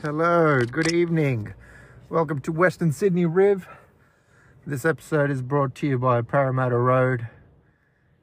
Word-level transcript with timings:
Hello, 0.00 0.60
good 0.60 0.92
evening. 0.92 1.54
Welcome 2.08 2.40
to 2.42 2.52
Western 2.52 2.92
Sydney 2.92 3.26
Riv. 3.26 3.66
This 4.64 4.84
episode 4.84 5.28
is 5.28 5.42
brought 5.42 5.74
to 5.74 5.88
you 5.88 5.98
by 5.98 6.22
Parramatta 6.22 6.78
Road. 6.78 7.26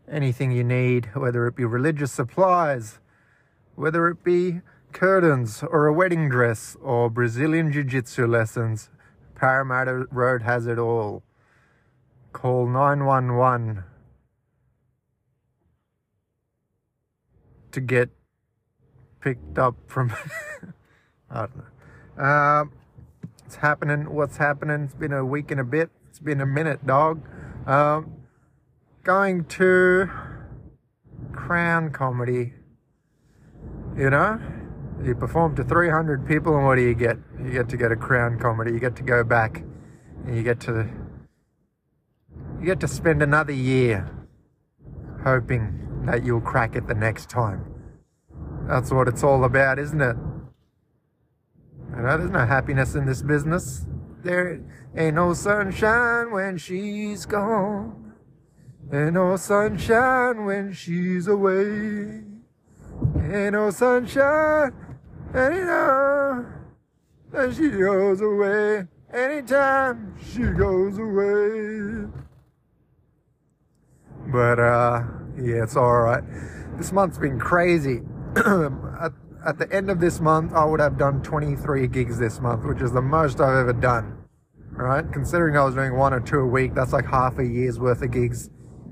Anything 0.09 0.53
you 0.53 0.63
need, 0.63 1.09
whether 1.13 1.45
it 1.47 1.55
be 1.57 1.65
religious 1.65 2.13
supplies, 2.13 2.99
whether 3.75 4.07
it 4.07 4.23
be 4.23 4.61
curtains 4.93 5.63
or 5.63 5.85
a 5.85 5.91
wedding 5.93 6.29
dress 6.29 6.77
or 6.81 7.09
Brazilian 7.09 7.73
Jiu 7.73 7.83
Jitsu 7.83 8.25
lessons, 8.25 8.89
Parramatta 9.35 10.05
Road 10.11 10.43
has 10.43 10.67
it 10.67 10.79
all. 10.79 11.23
Call 12.31 12.67
911 12.67 13.83
to 17.73 17.81
get 17.81 18.11
picked 19.19 19.59
up 19.59 19.75
from. 19.87 20.13
Don't 21.35 21.51
know. 21.57 22.23
Um, 22.23 22.71
it's 23.45 23.57
happening. 23.57 24.13
What's 24.13 24.37
happening? 24.37 24.83
It's 24.83 24.93
been 24.93 25.11
a 25.11 25.25
week 25.25 25.51
and 25.51 25.59
a 25.59 25.65
bit. 25.65 25.89
It's 26.09 26.19
been 26.19 26.39
a 26.39 26.45
minute, 26.45 26.87
dog. 26.87 27.27
Um, 27.67 28.13
going 29.03 29.43
to 29.45 30.09
Crown 31.33 31.91
Comedy. 31.91 32.53
You 33.97 34.09
know, 34.09 34.39
you 35.03 35.13
perform 35.13 35.57
to 35.57 35.63
300 35.63 36.25
people, 36.25 36.55
and 36.55 36.65
what 36.65 36.75
do 36.75 36.81
you 36.81 36.95
get? 36.95 37.17
You 37.43 37.51
get 37.51 37.67
to 37.69 37.77
go 37.77 37.89
to 37.89 37.97
Crown 37.97 38.39
Comedy. 38.39 38.71
You 38.71 38.79
get 38.79 38.95
to 38.95 39.03
go 39.03 39.23
back, 39.23 39.63
and 40.25 40.37
you 40.37 40.43
get 40.43 40.61
to 40.61 40.87
you 42.59 42.65
get 42.65 42.79
to 42.79 42.87
spend 42.87 43.21
another 43.21 43.51
year 43.51 44.09
hoping 45.23 46.03
that 46.05 46.23
you'll 46.23 46.41
crack 46.41 46.75
it 46.77 46.87
the 46.87 46.95
next 46.95 47.29
time. 47.29 47.65
That's 48.67 48.91
what 48.91 49.07
it's 49.09 49.23
all 49.23 49.43
about, 49.43 49.79
isn't 49.79 50.01
it? 50.01 50.15
Know, 51.95 52.17
there's 52.17 52.29
no 52.29 52.45
happiness 52.45 52.95
in 52.95 53.05
this 53.05 53.21
business. 53.21 53.85
There 54.23 54.61
ain't 54.95 55.15
no 55.15 55.33
sunshine 55.33 56.31
when 56.31 56.57
she's 56.57 57.25
gone. 57.25 58.13
Ain't 58.91 59.13
no 59.13 59.35
sunshine 59.37 60.45
when 60.45 60.73
she's 60.73 61.27
away. 61.27 62.23
Ain't 63.17 63.53
no 63.53 63.71
sunshine 63.71 64.73
anytime 65.33 66.53
that 67.31 67.55
she 67.55 67.69
goes 67.69 68.21
away. 68.21 68.87
Anytime 69.13 70.15
she 70.21 70.43
goes 70.43 70.97
away. 70.97 72.07
But 74.27 74.59
uh, 74.59 75.03
yeah, 75.37 75.63
it's 75.63 75.75
all 75.75 76.01
right. 76.01 76.23
This 76.77 76.91
month's 76.91 77.17
been 77.17 77.39
crazy. 77.39 78.01
at, 78.35 79.13
at 79.45 79.59
the 79.59 79.71
end 79.71 79.89
of 79.89 79.99
this 79.99 80.19
month, 80.19 80.53
I 80.53 80.65
would 80.65 80.79
have 80.79 80.97
done 80.97 81.21
23 81.21 81.87
gigs 81.87 82.17
this 82.17 82.39
month, 82.39 82.65
which 82.65 82.81
is 82.81 82.91
the 82.91 83.01
most 83.01 83.39
I've 83.39 83.57
ever 83.57 83.73
done. 83.73 84.17
Right? 84.71 85.05
Considering 85.11 85.55
I 85.55 85.63
was 85.63 85.75
doing 85.75 85.95
one 85.95 86.13
or 86.13 86.19
two 86.19 86.39
a 86.39 86.47
week, 86.47 86.73
that's 86.73 86.91
like 86.91 87.05
half 87.05 87.37
a 87.37 87.45
year's 87.45 87.79
worth 87.79 88.01
of 88.01 88.11
gigs 88.11 88.49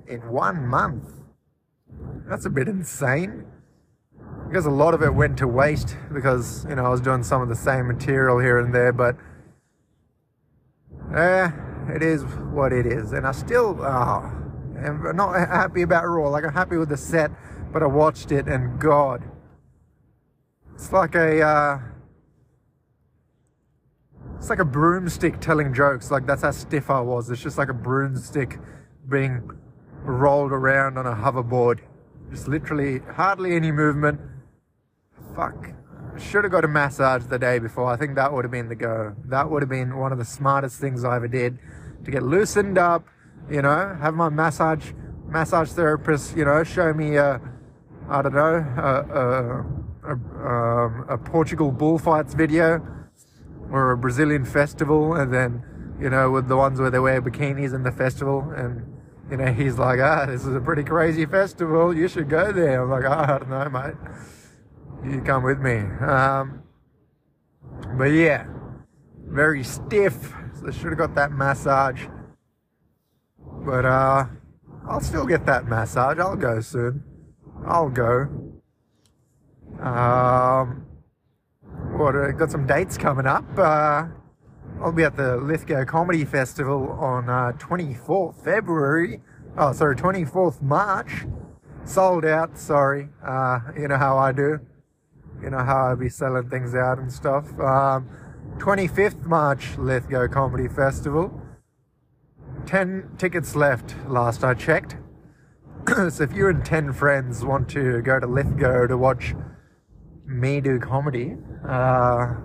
in 0.07 0.19
one 0.29 0.65
month. 0.65 1.09
That's 2.29 2.45
a 2.45 2.49
bit 2.49 2.67
insane. 2.67 3.45
Because 4.47 4.65
a 4.65 4.71
lot 4.71 4.93
of 4.93 5.01
it 5.01 5.13
went 5.13 5.37
to 5.39 5.47
waste 5.47 5.97
because, 6.13 6.65
you 6.69 6.75
know, 6.75 6.85
I 6.85 6.89
was 6.89 7.01
doing 7.01 7.23
some 7.23 7.41
of 7.41 7.49
the 7.49 7.55
same 7.55 7.87
material 7.87 8.39
here 8.39 8.59
and 8.59 8.73
there, 8.73 8.93
but 8.93 9.15
eh, 11.15 11.49
it 11.89 12.03
is 12.03 12.23
what 12.51 12.71
it 12.71 12.85
is. 12.85 13.11
And 13.13 13.25
I 13.25 13.31
still, 13.31 13.79
oh, 13.81 14.31
am 14.77 15.11
not 15.15 15.33
happy 15.33 15.81
about 15.81 16.05
Raw. 16.05 16.29
Like, 16.29 16.45
I'm 16.45 16.53
happy 16.53 16.77
with 16.77 16.89
the 16.89 16.97
set, 16.97 17.31
but 17.71 17.81
I 17.81 17.87
watched 17.87 18.31
it 18.31 18.47
and 18.47 18.79
God, 18.79 19.23
it's 20.73 20.91
like 20.91 21.15
a, 21.15 21.41
uh, 21.41 21.79
it's 24.37 24.49
like 24.49 24.59
a 24.59 24.65
broomstick 24.65 25.39
telling 25.39 25.73
jokes. 25.73 26.11
Like 26.11 26.25
that's 26.25 26.41
how 26.41 26.51
stiff 26.51 26.89
I 26.89 26.99
was. 26.99 27.29
It's 27.29 27.41
just 27.41 27.57
like 27.57 27.69
a 27.69 27.73
broomstick 27.73 28.59
being 29.09 29.49
rolled 30.01 30.51
around 30.51 30.97
on 30.97 31.05
a 31.05 31.15
hoverboard. 31.15 31.79
Just 32.29 32.47
literally 32.47 32.99
hardly 32.99 33.55
any 33.55 33.71
movement. 33.71 34.19
Fuck. 35.35 35.69
I 36.13 36.19
Should 36.19 36.43
have 36.43 36.51
got 36.51 36.65
a 36.65 36.67
massage 36.67 37.23
the 37.25 37.39
day 37.39 37.59
before. 37.59 37.85
I 37.85 37.95
think 37.95 38.15
that 38.15 38.33
would 38.33 38.43
have 38.43 38.51
been 38.51 38.69
the 38.69 38.75
go. 38.75 39.15
That 39.25 39.49
would 39.49 39.61
have 39.61 39.69
been 39.69 39.97
one 39.97 40.11
of 40.11 40.17
the 40.17 40.25
smartest 40.25 40.79
things 40.79 41.03
I 41.03 41.15
ever 41.15 41.27
did 41.27 41.57
to 42.03 42.11
get 42.11 42.23
loosened 42.23 42.77
up. 42.77 43.05
You 43.49 43.61
know, 43.61 43.97
have 44.01 44.13
my 44.13 44.29
massage 44.29 44.91
massage 45.25 45.71
therapist. 45.71 46.35
You 46.35 46.45
know, 46.45 46.63
show 46.63 46.93
me 46.93 47.17
uh, 47.17 47.39
I 48.09 48.21
don't 48.21 48.33
know, 48.33 48.65
a, 48.77 49.19
a, 49.19 49.65
a, 50.05 50.13
um, 50.13 51.05
a 51.09 51.17
Portugal 51.17 51.71
bullfights 51.71 52.33
video 52.33 52.85
or 53.71 53.91
a 53.91 53.97
Brazilian 53.97 54.45
festival, 54.45 55.15
and 55.15 55.33
then 55.33 55.63
you 55.99 56.09
know 56.09 56.31
with 56.31 56.47
the 56.47 56.57
ones 56.57 56.79
where 56.79 56.91
they 56.91 56.99
wear 56.99 57.21
bikinis 57.21 57.73
in 57.73 57.83
the 57.83 57.91
festival, 57.91 58.51
and 58.55 58.85
you 59.29 59.37
know 59.37 59.51
he's 59.51 59.77
like, 59.77 59.99
ah, 59.99 60.25
this 60.25 60.45
is 60.45 60.55
a 60.55 60.61
pretty 60.61 60.83
crazy 60.83 61.25
festival. 61.25 61.95
You 61.95 62.07
should 62.07 62.29
go 62.29 62.51
there. 62.51 62.83
I'm 62.83 62.89
like, 62.89 63.05
oh, 63.05 63.33
I 63.33 63.39
don't 63.39 63.49
know, 63.49 63.69
mate. 63.69 65.11
You 65.11 65.21
come 65.21 65.43
with 65.43 65.59
me. 65.59 65.77
Um, 66.05 66.63
but 67.97 68.05
yeah, 68.05 68.45
very 69.27 69.63
stiff. 69.63 70.33
So 70.59 70.67
I 70.67 70.71
should 70.71 70.89
have 70.89 70.97
got 70.97 71.15
that 71.15 71.31
massage. 71.31 72.05
But 73.65 73.85
uh, 73.85 74.25
I'll 74.87 75.01
still 75.01 75.25
get 75.25 75.45
that 75.45 75.67
massage. 75.67 76.19
I'll 76.19 76.35
go 76.35 76.61
soon. 76.61 77.03
I'll 77.65 77.89
go. 77.89 78.52
Um, 79.79 80.85
what? 81.97 82.15
Uh, 82.15 82.31
got 82.31 82.51
some 82.51 82.65
dates 82.65 82.97
coming 82.97 83.25
up. 83.25 83.45
Uh, 83.57 84.05
I'll 84.81 84.91
be 84.91 85.03
at 85.03 85.15
the 85.15 85.37
Lithgow 85.37 85.85
Comedy 85.85 86.25
Festival 86.25 86.91
on 86.99 87.29
uh, 87.29 87.53
24th 87.57 88.43
February. 88.43 89.21
Oh, 89.57 89.71
sorry, 89.71 89.95
24th 89.95 90.61
March. 90.61 91.25
Sold 91.85 92.25
out. 92.25 92.57
Sorry. 92.57 93.09
Uh, 93.25 93.59
you 93.77 93.87
know 93.87 93.97
how 93.97 94.17
I 94.17 94.31
do. 94.31 94.59
You 95.41 95.49
know 95.49 95.59
how 95.59 95.91
I 95.91 95.95
be 95.95 96.09
selling 96.09 96.49
things 96.49 96.73
out 96.73 96.97
and 96.97 97.11
stuff. 97.11 97.47
Um, 97.59 98.09
25th 98.57 99.25
March 99.25 99.77
Lithgow 99.77 100.27
Comedy 100.27 100.67
Festival. 100.67 101.41
10 102.65 103.11
tickets 103.17 103.55
left 103.55 103.95
last 104.07 104.43
I 104.43 104.53
checked. 104.53 104.97
so 106.09 106.23
if 106.23 106.33
you 106.33 106.47
and 106.47 106.63
10 106.63 106.93
friends 106.93 107.43
want 107.43 107.67
to 107.69 108.01
go 108.01 108.19
to 108.19 108.27
Lithgow 108.27 108.87
to 108.87 108.97
watch 108.97 109.35
me 110.25 110.61
do 110.61 110.79
comedy, 110.79 111.35
uh, 111.67 112.35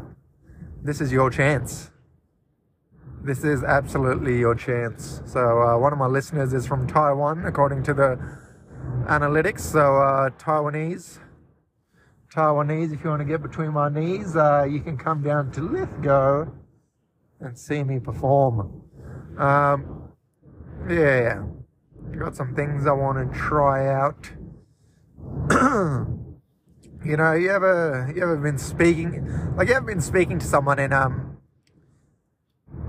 this 0.82 1.00
is 1.00 1.12
your 1.12 1.30
chance. 1.30 1.90
This 3.22 3.44
is 3.44 3.62
absolutely 3.62 4.38
your 4.38 4.54
chance. 4.54 5.22
So 5.26 5.40
uh, 5.40 5.78
one 5.78 5.92
of 5.92 5.98
my 5.98 6.06
listeners 6.06 6.52
is 6.52 6.66
from 6.66 6.86
Taiwan, 6.86 7.44
according 7.44 7.82
to 7.84 7.94
the 7.94 8.18
analytics. 9.08 9.60
So 9.60 9.96
uh, 9.96 10.30
Taiwanese, 10.30 11.18
Taiwanese, 12.32 12.94
if 12.94 13.02
you 13.02 13.10
want 13.10 13.20
to 13.20 13.26
get 13.26 13.42
between 13.42 13.72
my 13.72 13.88
knees, 13.88 14.36
uh, 14.36 14.66
you 14.68 14.80
can 14.80 14.96
come 14.96 15.22
down 15.22 15.50
to 15.52 15.60
Lithgow 15.60 16.46
and 17.40 17.58
see 17.58 17.82
me 17.82 17.98
perform. 17.98 18.82
Um, 19.36 20.10
yeah, 20.88 21.42
got 22.18 22.36
some 22.36 22.54
things 22.54 22.86
I 22.86 22.92
want 22.92 23.32
to 23.32 23.38
try 23.38 23.88
out. 23.88 24.30
you 27.04 27.16
know, 27.16 27.32
you 27.32 27.50
ever 27.50 28.12
you 28.14 28.22
ever 28.22 28.36
been 28.36 28.58
speaking 28.58 29.54
like 29.56 29.68
you 29.68 29.74
ever 29.74 29.86
been 29.86 30.00
speaking 30.00 30.38
to 30.38 30.46
someone 30.46 30.78
and 30.78 30.92
um 30.92 31.36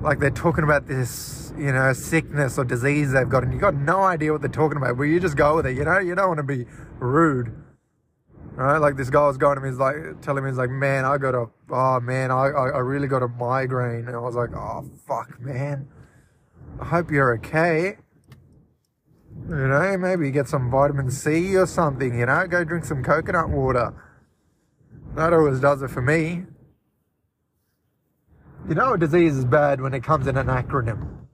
like 0.02 0.20
they're 0.20 0.30
talking 0.30 0.64
about 0.64 0.88
this, 0.88 1.54
you 1.58 1.72
know, 1.72 1.92
sickness 1.94 2.58
or 2.58 2.64
disease 2.64 3.12
they've 3.12 3.30
got 3.30 3.44
and 3.44 3.54
you 3.54 3.60
got 3.60 3.76
no 3.76 4.02
idea 4.02 4.32
what 4.32 4.42
they're 4.42 4.50
talking 4.50 4.78
about, 4.78 4.98
but 4.98 5.04
you 5.04 5.20
just 5.20 5.38
go 5.38 5.58
with 5.58 5.66
it, 5.66 5.76
you 5.76 5.84
know, 5.84 6.00
you 6.00 6.16
don't 6.16 6.28
want 6.28 6.38
to 6.38 6.44
be 6.44 6.66
rude. 7.00 7.54
Right? 8.56 8.78
Like 8.78 8.98
this 8.98 9.10
guy 9.10 9.26
was 9.26 9.38
going 9.38 9.56
to 9.56 9.62
me, 9.62 9.70
he's 9.70 9.78
like 9.78 10.22
telling 10.22 10.44
me 10.44 10.50
he's 10.50 10.58
like, 10.58 10.70
Man, 10.70 11.06
I 11.06 11.18
got 11.18 11.36
a 11.36 11.46
oh 11.70 12.00
man, 12.00 12.32
I 12.32 12.48
I, 12.48 12.70
I 12.70 12.80
really 12.80 13.08
got 13.08 13.24
a 13.24 13.28
migraine 13.28 14.08
and 14.08 14.16
I 14.16 14.20
was 14.20 14.36
like, 14.36 14.54
Oh 14.54 14.90
fuck 15.08 15.40
man. 15.40 15.88
I 16.80 16.86
hope 16.86 17.12
you're 17.12 17.36
okay. 17.36 17.98
You 19.50 19.68
know, 19.68 19.98
maybe 19.98 20.30
get 20.30 20.48
some 20.48 20.70
vitamin 20.70 21.10
C 21.10 21.58
or 21.58 21.66
something, 21.66 22.20
you 22.20 22.28
know, 22.28 22.46
go 22.46 22.64
drink 22.64 22.86
some 22.86 23.04
coconut 23.04 23.50
water. 23.50 23.96
That 25.16 25.34
always 25.34 25.60
does 25.60 25.82
it 25.82 25.90
for 25.90 26.04
me. 26.04 26.44
You 28.68 28.76
know, 28.76 28.94
a 28.94 28.98
disease 28.98 29.36
is 29.36 29.46
bad 29.46 29.82
when 29.82 29.96
it 29.96 30.04
comes 30.04 30.28
in 30.28 30.38
an 30.38 30.46
acronym. 30.46 31.26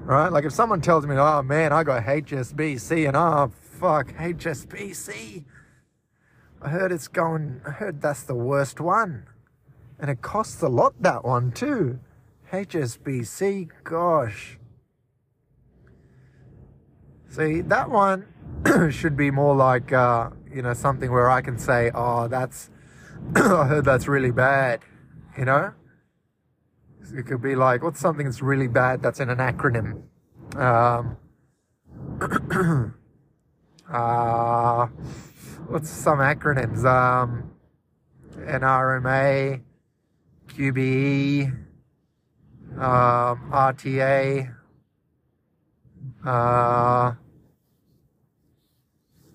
Right? 0.00 0.32
Like 0.32 0.44
if 0.44 0.52
someone 0.52 0.80
tells 0.80 1.06
me, 1.06 1.14
oh 1.16 1.42
man, 1.42 1.72
I 1.72 1.84
got 1.84 2.02
HSBC, 2.02 3.06
and 3.06 3.16
oh 3.16 3.52
fuck, 3.60 4.12
HSBC. 4.14 5.44
I 6.60 6.68
heard 6.68 6.90
it's 6.90 7.06
going, 7.06 7.60
I 7.64 7.70
heard 7.70 8.02
that's 8.02 8.24
the 8.24 8.34
worst 8.34 8.80
one. 8.80 9.26
And 10.00 10.10
it 10.10 10.22
costs 10.22 10.60
a 10.60 10.68
lot, 10.68 11.00
that 11.02 11.24
one 11.24 11.52
too. 11.52 12.00
HSBC, 12.52 13.70
gosh. 13.84 14.58
See, 17.28 17.60
that 17.62 17.90
one 17.90 18.26
should 18.90 19.16
be 19.16 19.30
more 19.30 19.54
like, 19.54 19.92
uh, 19.92 20.30
you 20.52 20.62
know, 20.62 20.72
something 20.72 21.10
where 21.10 21.30
I 21.30 21.40
can 21.42 21.58
say, 21.58 21.90
oh, 21.94 22.28
that's, 22.28 22.70
I 23.36 23.66
heard 23.66 23.84
that's 23.84 24.08
really 24.08 24.30
bad. 24.30 24.80
you 25.36 25.44
know? 25.44 25.72
It 27.14 27.26
could 27.26 27.42
be 27.42 27.54
like, 27.54 27.82
what's 27.82 28.00
something 28.00 28.26
that's 28.26 28.42
really 28.42 28.68
bad 28.68 29.02
that's 29.02 29.20
in 29.20 29.30
an 29.30 29.38
acronym? 29.38 30.02
Um, 30.56 31.16
uh, 33.90 34.86
what's 35.68 35.88
some 35.88 36.18
acronyms? 36.18 36.84
Um, 36.84 37.50
NRMA, 38.38 39.62
QBE, 40.48 41.46
um, 42.72 43.50
RTA, 43.52 44.54
uh, 46.26 47.14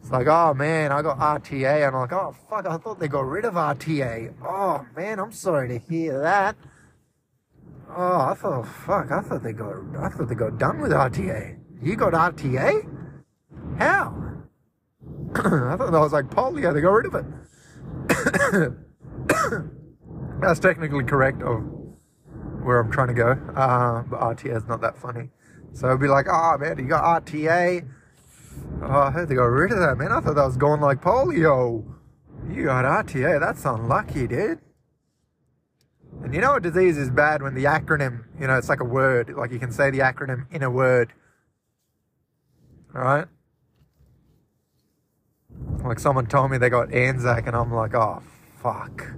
it's 0.01 0.11
like, 0.11 0.27
oh 0.27 0.53
man, 0.53 0.91
I 0.91 1.01
got 1.01 1.19
RTA, 1.19 1.87
and 1.87 1.95
I'm 1.95 2.01
like, 2.01 2.13
oh 2.13 2.35
fuck, 2.49 2.65
I 2.65 2.77
thought 2.77 2.99
they 2.99 3.07
got 3.07 3.25
rid 3.25 3.45
of 3.45 3.53
RTA. 3.53 4.33
Oh 4.43 4.85
man, 4.95 5.19
I'm 5.19 5.31
sorry 5.31 5.67
to 5.69 5.77
hear 5.77 6.19
that. 6.19 6.55
Oh, 7.95 8.21
I 8.21 8.33
thought, 8.33 8.67
fuck, 8.67 9.11
I 9.11 9.21
thought 9.21 9.43
they 9.43 9.53
got, 9.53 9.75
I 9.99 10.09
thought 10.09 10.29
they 10.29 10.35
got 10.35 10.57
done 10.57 10.81
with 10.81 10.91
RTA. 10.91 11.59
You 11.81 11.95
got 11.95 12.13
RTA? 12.13 12.87
How? 13.77 14.21
I 15.35 15.75
thought 15.77 15.91
that 15.91 15.99
was 15.99 16.13
like 16.13 16.25
polio. 16.25 16.73
They 16.73 16.81
got 16.81 16.91
rid 16.91 17.05
of 17.07 17.15
it. 17.15 17.25
That's 20.41 20.59
technically 20.59 21.03
correct 21.03 21.41
of 21.41 21.63
where 22.63 22.79
I'm 22.79 22.91
trying 22.91 23.09
to 23.09 23.13
go. 23.13 23.31
Uh, 23.55 24.03
but 24.03 24.19
RTA 24.19 24.57
is 24.57 24.67
not 24.67 24.81
that 24.81 24.97
funny. 24.97 25.29
So 25.73 25.87
it'd 25.87 25.99
be 25.99 26.07
like, 26.07 26.27
oh 26.29 26.57
man, 26.59 26.77
you 26.77 26.87
got 26.87 27.25
RTA. 27.25 27.87
Oh, 28.81 28.85
uh, 28.85 29.07
I 29.07 29.11
heard 29.11 29.29
they 29.29 29.35
got 29.35 29.43
rid 29.43 29.71
of 29.71 29.79
that, 29.79 29.97
man. 29.97 30.11
I 30.11 30.19
thought 30.19 30.35
that 30.35 30.45
was 30.45 30.57
going 30.57 30.81
like 30.81 31.01
polio. 31.01 31.85
You 32.49 32.65
got 32.65 32.85
RTA. 33.05 33.39
That's 33.39 33.63
unlucky, 33.65 34.27
dude. 34.27 34.59
And 36.23 36.33
you 36.33 36.41
know 36.41 36.53
what 36.53 36.63
disease 36.63 36.97
is 36.97 37.09
bad 37.09 37.41
when 37.41 37.55
the 37.55 37.63
acronym, 37.63 38.25
you 38.39 38.47
know, 38.47 38.57
it's 38.57 38.69
like 38.69 38.79
a 38.79 38.85
word. 38.85 39.33
Like 39.35 39.51
you 39.51 39.59
can 39.59 39.71
say 39.71 39.89
the 39.89 39.99
acronym 39.99 40.45
in 40.51 40.61
a 40.61 40.69
word. 40.69 41.13
Alright? 42.95 43.27
Like 45.83 45.99
someone 45.99 46.27
told 46.27 46.51
me 46.51 46.57
they 46.57 46.69
got 46.69 46.93
Anzac, 46.93 47.47
and 47.47 47.55
I'm 47.55 47.73
like, 47.73 47.95
oh, 47.95 48.21
fuck. 48.61 49.13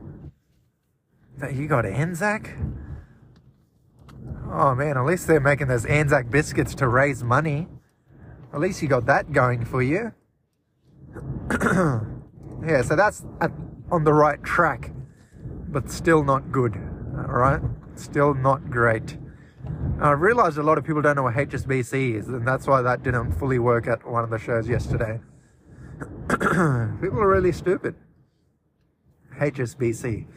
That 1.37 1.55
you 1.55 1.67
got 1.67 1.85
Anzac? 1.85 2.55
Oh 4.55 4.75
man, 4.75 4.97
at 4.97 5.05
least 5.05 5.25
they're 5.25 5.39
making 5.39 5.67
those 5.67 5.83
Anzac 5.87 6.29
biscuits 6.29 6.75
to 6.75 6.87
raise 6.87 7.23
money. 7.23 7.67
At 8.53 8.59
least 8.59 8.83
you 8.83 8.87
got 8.87 9.07
that 9.07 9.31
going 9.31 9.65
for 9.65 9.81
you. 9.81 10.13
yeah, 11.51 12.83
so 12.83 12.95
that's 12.95 13.25
at, 13.41 13.51
on 13.91 14.03
the 14.03 14.13
right 14.13 14.43
track, 14.43 14.91
but 15.69 15.89
still 15.89 16.23
not 16.23 16.51
good. 16.51 16.75
All 17.17 17.33
right, 17.33 17.61
still 17.95 18.35
not 18.35 18.69
great. 18.69 19.17
I 19.99 20.11
realized 20.11 20.59
a 20.59 20.63
lot 20.63 20.77
of 20.77 20.83
people 20.83 21.01
don't 21.01 21.15
know 21.15 21.23
what 21.23 21.33
HSBC 21.33 22.13
is, 22.19 22.27
and 22.27 22.47
that's 22.47 22.67
why 22.67 22.83
that 22.83 23.01
didn't 23.01 23.31
fully 23.33 23.57
work 23.57 23.87
at 23.87 24.07
one 24.07 24.23
of 24.23 24.29
the 24.29 24.37
shows 24.37 24.69
yesterday. 24.69 25.19
people 26.29 27.19
are 27.19 27.27
really 27.27 27.51
stupid. 27.51 27.95
HSBC. 29.39 30.27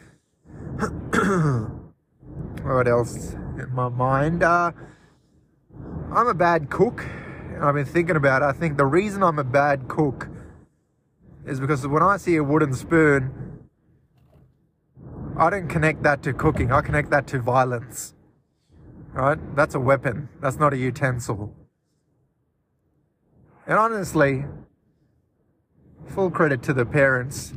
what 2.63 2.89
else 2.89 3.37
in 3.59 3.75
my 3.75 3.89
mind? 3.89 4.43
Uh, 4.43 4.73
I'm 6.13 6.29
a 6.29 6.35
bad 6.35 6.71
cook. 6.71 7.05
And 7.55 7.65
I've 7.65 7.75
been 7.75 7.87
thinking 7.87 8.17
about 8.17 8.43
it. 8.43 8.45
I 8.45 8.53
think 8.53 8.77
the 8.77 8.87
reason 8.87 9.23
I'm 9.23 9.39
a 9.39 9.45
bad 9.45 9.89
cook 9.89 10.29
is 11.47 11.61
because 11.61 11.87
when 11.87 12.03
I 12.03 12.17
see 12.17 12.37
a 12.37 12.45
wooden 12.45 12.75
spoon, 12.75 13.33
I 15.39 15.51
don't 15.51 15.69
connect 15.69 16.03
that 16.03 16.23
to 16.25 16.33
cooking. 16.33 16.73
I 16.73 16.81
connect 16.81 17.11
that 17.11 17.27
to 17.29 17.41
violence. 17.41 18.15
Right? 19.13 19.39
That's 19.57 19.75
a 19.75 19.81
weapon. 19.81 20.29
That's 20.41 20.59
not 20.59 20.73
a 20.75 20.77
utensil. 20.77 21.55
And 23.67 23.79
honestly, 23.79 24.45
full 26.07 26.31
credit 26.31 26.63
to 26.65 26.73
the 26.73 26.85
parents 26.85 27.55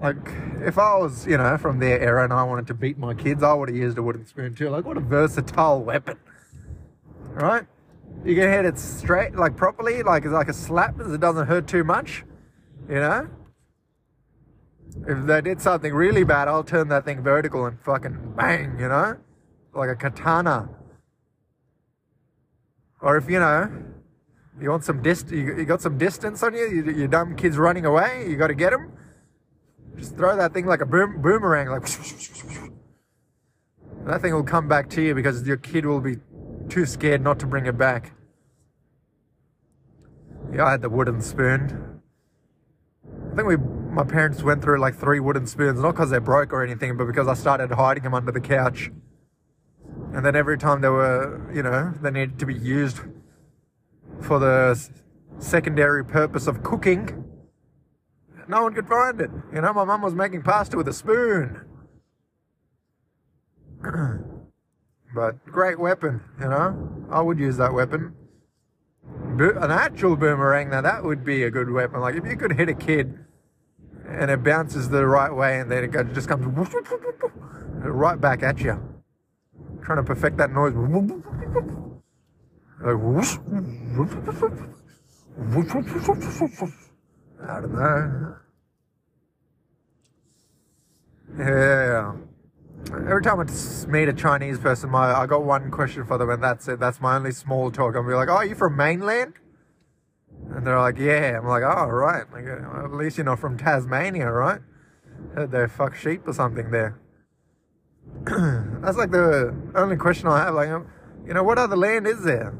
like, 0.00 0.16
if 0.60 0.76
I 0.78 0.96
was, 0.96 1.26
you 1.26 1.38
know, 1.38 1.56
from 1.56 1.78
their 1.78 2.00
era 2.00 2.24
and 2.24 2.32
I 2.32 2.42
wanted 2.42 2.66
to 2.68 2.74
beat 2.74 2.98
my 2.98 3.14
kids, 3.14 3.42
I 3.42 3.54
would 3.54 3.68
have 3.68 3.76
used 3.76 3.96
a 3.96 4.02
wooden 4.02 4.26
spoon 4.26 4.54
too. 4.54 4.68
Like, 4.68 4.84
what 4.84 4.96
a 4.96 5.00
versatile 5.00 5.82
weapon, 5.82 6.18
right? 7.32 7.66
You 8.24 8.34
can 8.34 8.50
hit 8.50 8.64
it 8.64 8.78
straight, 8.78 9.34
like 9.34 9.56
properly, 9.56 10.02
like 10.02 10.24
it's 10.24 10.32
like 10.32 10.48
a 10.48 10.52
slap, 10.52 10.98
it 10.98 11.20
doesn't 11.20 11.46
hurt 11.46 11.66
too 11.66 11.84
much, 11.84 12.24
you 12.88 12.96
know. 12.96 13.28
If 15.06 15.26
they 15.26 15.40
did 15.40 15.60
something 15.60 15.92
really 15.92 16.24
bad, 16.24 16.48
I'll 16.48 16.64
turn 16.64 16.88
that 16.88 17.04
thing 17.04 17.22
vertical 17.22 17.66
and 17.66 17.78
fucking 17.80 18.34
bang, 18.36 18.76
you 18.78 18.88
know, 18.88 19.16
like 19.74 19.90
a 19.90 19.96
katana. 19.96 20.68
Or 23.00 23.16
if 23.16 23.28
you 23.28 23.38
know, 23.38 23.70
you 24.60 24.70
want 24.70 24.84
some 24.84 25.02
dist, 25.02 25.30
you, 25.30 25.64
got 25.64 25.82
some 25.82 25.98
distance 25.98 26.42
on 26.42 26.54
you, 26.54 26.66
you, 26.68 26.92
your 26.92 27.08
dumb 27.08 27.36
kids 27.36 27.58
running 27.58 27.84
away, 27.84 28.26
you 28.28 28.36
got 28.36 28.46
to 28.48 28.54
get 28.54 28.70
them 28.70 28.92
just 29.96 30.16
throw 30.16 30.36
that 30.36 30.52
thing 30.52 30.66
like 30.66 30.80
a 30.80 30.86
boom, 30.86 31.20
boomerang, 31.22 31.68
like 31.68 31.86
that 34.06 34.20
thing 34.20 34.34
will 34.34 34.42
come 34.42 34.68
back 34.68 34.90
to 34.90 35.02
you 35.02 35.14
because 35.14 35.46
your 35.46 35.56
kid 35.56 35.86
will 35.86 36.00
be 36.00 36.16
too 36.68 36.86
scared 36.86 37.22
not 37.22 37.38
to 37.40 37.46
bring 37.46 37.66
it 37.66 37.78
back. 37.78 38.12
Yeah, 40.52 40.66
I 40.66 40.70
had 40.72 40.82
the 40.82 40.90
wooden 40.90 41.20
spoon. 41.20 42.00
I 43.32 43.36
think 43.36 43.48
we, 43.48 43.56
my 43.56 44.04
parents 44.04 44.42
went 44.42 44.62
through 44.62 44.78
like 44.78 44.94
three 44.94 45.20
wooden 45.20 45.46
spoons, 45.46 45.80
not 45.80 45.92
because 45.92 46.10
they 46.10 46.18
broke 46.18 46.52
or 46.52 46.64
anything, 46.64 46.96
but 46.96 47.06
because 47.06 47.26
I 47.26 47.34
started 47.34 47.72
hiding 47.72 48.04
them 48.04 48.14
under 48.14 48.30
the 48.30 48.40
couch. 48.40 48.90
And 50.12 50.24
then 50.24 50.36
every 50.36 50.58
time 50.58 50.80
they 50.80 50.88
were, 50.88 51.50
you 51.52 51.62
know, 51.62 51.92
they 52.00 52.10
needed 52.10 52.38
to 52.38 52.46
be 52.46 52.54
used 52.54 53.00
for 54.20 54.38
the 54.38 54.88
secondary 55.38 56.04
purpose 56.04 56.46
of 56.46 56.62
cooking, 56.62 57.24
no 58.48 58.62
one 58.62 58.74
could 58.74 58.88
find 58.88 59.20
it. 59.20 59.30
You 59.52 59.60
know, 59.60 59.72
my 59.72 59.84
mum 59.84 60.02
was 60.02 60.14
making 60.14 60.42
pasta 60.42 60.76
with 60.76 60.88
a 60.88 60.92
spoon. 60.92 61.60
but 65.14 65.44
great 65.46 65.78
weapon, 65.78 66.22
you 66.40 66.48
know. 66.48 67.06
I 67.10 67.20
would 67.20 67.38
use 67.38 67.56
that 67.58 67.72
weapon. 67.72 68.14
Bo- 69.36 69.58
an 69.60 69.70
actual 69.70 70.16
boomerang, 70.16 70.70
now 70.70 70.80
that 70.80 71.04
would 71.04 71.24
be 71.24 71.42
a 71.42 71.50
good 71.50 71.70
weapon. 71.70 72.00
Like 72.00 72.14
if 72.16 72.24
you 72.24 72.36
could 72.36 72.52
hit 72.52 72.68
a 72.68 72.74
kid 72.74 73.18
and 74.08 74.30
it 74.30 74.42
bounces 74.42 74.88
the 74.88 75.06
right 75.06 75.32
way 75.32 75.60
and 75.60 75.70
then 75.70 75.84
it 75.84 76.14
just 76.14 76.28
comes 76.28 76.44
right 77.82 78.20
back 78.20 78.42
at 78.42 78.60
you. 78.60 78.80
Trying 79.82 79.98
to 79.98 80.02
perfect 80.02 80.36
that 80.38 80.50
noise. 80.50 80.74
Like, 82.80 82.98
I 87.42 87.60
don't 87.60 87.74
know. 87.74 88.36
Yeah. 91.38 92.12
Every 92.92 93.22
time 93.22 93.40
I 93.40 93.86
meet 93.90 94.08
a 94.08 94.12
Chinese 94.12 94.58
person, 94.58 94.90
my 94.90 95.12
I 95.12 95.26
got 95.26 95.42
one 95.44 95.70
question 95.70 96.04
for 96.04 96.18
them, 96.18 96.30
and 96.30 96.42
that's 96.42 96.68
it. 96.68 96.78
That's 96.78 97.00
my 97.00 97.16
only 97.16 97.32
small 97.32 97.70
talk. 97.70 97.96
I'll 97.96 98.06
be 98.06 98.14
like, 98.14 98.28
"Oh, 98.28 98.36
are 98.36 98.44
you 98.44 98.54
from 98.54 98.76
mainland?" 98.76 99.34
And 100.54 100.66
they're 100.66 100.78
like, 100.78 100.98
"Yeah." 100.98 101.38
I'm 101.38 101.46
like, 101.46 101.62
"Oh, 101.62 101.86
right. 101.86 102.24
Like, 102.32 102.46
uh, 102.46 102.84
at 102.84 102.92
least 102.92 103.16
you're 103.16 103.24
not 103.24 103.38
from 103.38 103.56
Tasmania, 103.56 104.30
right?" 104.30 104.60
Heard 105.34 105.50
they 105.50 105.66
fuck 105.66 105.94
sheep 105.94 106.28
or 106.28 106.32
something 106.32 106.70
there. 106.70 107.00
that's 108.24 108.96
like 108.96 109.10
the 109.10 109.54
only 109.74 109.96
question 109.96 110.28
I 110.28 110.44
have. 110.44 110.54
Like, 110.54 110.68
you 111.26 111.34
know, 111.34 111.42
what 111.42 111.58
other 111.58 111.76
land 111.76 112.06
is 112.06 112.22
there? 112.22 112.54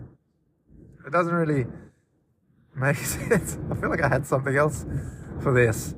It 1.06 1.12
doesn't 1.12 1.34
really 1.34 1.66
Makes 2.76 3.14
sense. 3.28 3.58
I 3.70 3.74
feel 3.74 3.90
like 3.90 4.02
I 4.02 4.08
had 4.08 4.26
something 4.26 4.56
else 4.56 4.84
for 5.40 5.52
this. 5.52 5.94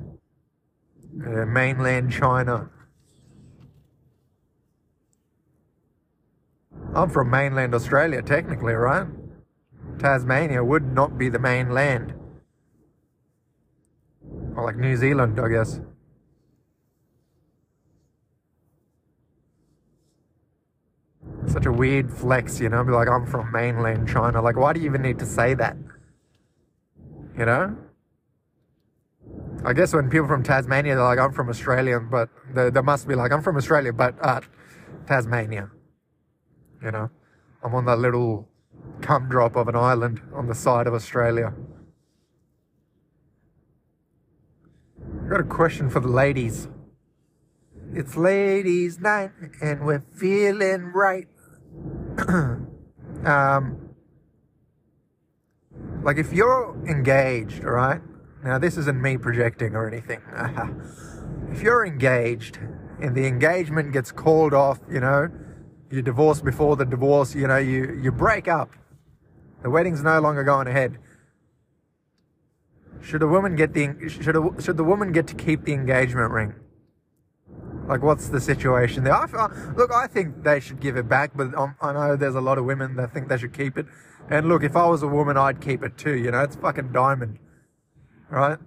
Uh, 1.25 1.45
mainland 1.45 2.11
China. 2.11 2.69
I'm 6.93 7.09
from 7.09 7.29
mainland 7.29 7.73
Australia, 7.73 8.21
technically, 8.21 8.73
right? 8.73 9.07
Tasmania 9.99 10.63
would 10.63 10.93
not 10.93 11.17
be 11.17 11.29
the 11.29 11.39
mainland. 11.39 12.13
Or 14.55 14.63
like 14.63 14.75
New 14.75 14.95
Zealand, 14.95 15.39
I 15.39 15.49
guess. 15.49 15.79
Such 21.47 21.65
a 21.65 21.71
weird 21.71 22.11
flex, 22.11 22.59
you 22.59 22.69
know? 22.69 22.83
Be 22.83 22.91
like, 22.91 23.07
I'm 23.07 23.25
from 23.25 23.51
mainland 23.51 24.07
China. 24.07 24.41
Like, 24.41 24.57
why 24.57 24.73
do 24.73 24.79
you 24.79 24.85
even 24.87 25.01
need 25.01 25.19
to 25.19 25.25
say 25.25 25.53
that? 25.55 25.77
You 27.37 27.45
know? 27.45 27.75
I 29.65 29.73
guess 29.73 29.93
when 29.93 30.09
people 30.09 30.27
from 30.27 30.43
Tasmania, 30.43 30.95
they're 30.95 31.03
like, 31.03 31.19
I'm 31.19 31.33
from 31.33 31.49
Australia, 31.49 31.99
but 31.99 32.29
they, 32.53 32.69
they 32.69 32.81
must 32.81 33.07
be 33.07 33.15
like, 33.15 33.31
I'm 33.31 33.41
from 33.41 33.57
Australia, 33.57 33.93
but 33.93 34.15
uh, 34.21 34.41
Tasmania. 35.07 35.69
You 36.81 36.91
know? 36.91 37.09
I'm 37.63 37.75
on 37.75 37.85
that 37.85 37.99
little 37.99 38.47
cum 39.01 39.27
drop 39.29 39.55
of 39.55 39.67
an 39.67 39.75
island 39.75 40.21
on 40.33 40.47
the 40.47 40.55
side 40.55 40.87
of 40.87 40.93
Australia. 40.93 41.53
I've 45.23 45.29
got 45.29 45.39
a 45.41 45.43
question 45.43 45.89
for 45.89 45.99
the 45.99 46.07
ladies. 46.07 46.67
It's 47.93 48.15
ladies' 48.15 48.99
night 48.99 49.31
and 49.61 49.85
we're 49.85 50.03
feeling 50.13 50.91
right. 50.93 51.27
um, 53.25 53.86
like 56.03 56.17
if 56.17 56.31
you're 56.33 56.75
engaged, 56.87 57.63
right? 57.63 58.01
Now 58.43 58.57
this 58.57 58.77
isn't 58.77 59.01
me 59.01 59.17
projecting 59.17 59.75
or 59.75 59.87
anything. 59.87 60.21
if 61.51 61.61
you're 61.61 61.85
engaged 61.85 62.57
and 63.01 63.15
the 63.15 63.25
engagement 63.25 63.93
gets 63.93 64.11
called 64.11 64.53
off, 64.53 64.79
you 64.89 64.99
know, 64.99 65.29
you 65.89 66.01
divorce 66.01 66.41
before 66.41 66.75
the 66.75 66.85
divorce, 66.85 67.35
you 67.35 67.47
know, 67.47 67.57
you, 67.57 67.99
you 68.01 68.11
break 68.11 68.47
up. 68.47 68.71
The 69.63 69.69
wedding's 69.69 70.03
no 70.03 70.19
longer 70.19 70.43
going 70.43 70.67
ahead. 70.67 70.97
Should 73.01 73.23
a 73.23 73.27
woman 73.27 73.55
get 73.55 73.73
the 73.73 74.09
should 74.09 74.35
a, 74.35 74.61
should 74.61 74.77
the 74.77 74.83
woman 74.83 75.11
get 75.11 75.27
to 75.27 75.35
keep 75.35 75.63
the 75.63 75.73
engagement 75.73 76.31
ring? 76.31 76.55
Like, 77.87 78.01
what's 78.01 78.27
the 78.27 78.41
situation 78.41 79.05
there? 79.05 79.13
I, 79.13 79.47
look, 79.77 79.91
I 79.93 80.07
think 80.07 80.43
they 80.43 80.59
should 80.59 80.81
give 80.81 80.97
it 80.97 81.07
back, 81.07 81.31
but 81.33 81.55
um, 81.55 81.75
I 81.81 81.93
know 81.93 82.15
there's 82.17 82.35
a 82.35 82.41
lot 82.41 82.57
of 82.57 82.65
women 82.65 82.97
that 82.97 83.13
think 83.13 83.29
they 83.29 83.37
should 83.37 83.53
keep 83.53 83.77
it. 83.77 83.85
And 84.29 84.47
look, 84.47 84.63
if 84.63 84.75
I 84.75 84.85
was 84.87 85.03
a 85.03 85.07
woman, 85.07 85.37
I'd 85.37 85.61
keep 85.61 85.83
it 85.83 85.97
too. 85.97 86.15
You 86.15 86.31
know, 86.31 86.41
it's 86.41 86.55
fucking 86.55 86.91
diamond, 86.91 87.39
right? 88.29 88.57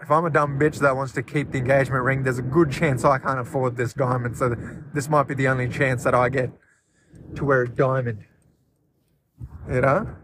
If 0.00 0.10
I'm 0.10 0.24
a 0.24 0.30
dumb 0.30 0.58
bitch 0.58 0.78
that 0.80 0.94
wants 0.94 1.12
to 1.14 1.22
keep 1.22 1.50
the 1.50 1.58
engagement 1.58 2.04
ring, 2.04 2.22
there's 2.22 2.38
a 2.38 2.42
good 2.42 2.70
chance 2.70 3.04
I 3.04 3.18
can't 3.18 3.40
afford 3.40 3.76
this 3.76 3.92
diamond. 3.92 4.36
So 4.36 4.54
this 4.94 5.08
might 5.08 5.26
be 5.26 5.34
the 5.34 5.48
only 5.48 5.68
chance 5.68 6.04
that 6.04 6.14
I 6.14 6.28
get 6.28 6.50
to 7.34 7.44
wear 7.44 7.62
a 7.62 7.68
diamond. 7.68 8.24
You 9.68 9.80
know? 9.80 10.16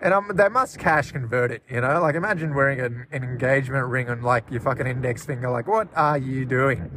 And 0.00 0.14
um, 0.14 0.30
they 0.34 0.48
must 0.48 0.78
cash 0.78 1.12
convert 1.12 1.50
it, 1.50 1.62
you 1.68 1.80
know? 1.80 2.00
Like, 2.00 2.14
imagine 2.14 2.54
wearing 2.54 2.80
an, 2.80 3.06
an 3.12 3.22
engagement 3.22 3.86
ring 3.86 4.08
on, 4.08 4.22
like, 4.22 4.50
your 4.50 4.60
fucking 4.60 4.86
index 4.86 5.24
finger. 5.24 5.50
Like, 5.50 5.66
what 5.66 5.88
are 5.94 6.18
you 6.18 6.44
doing? 6.44 6.96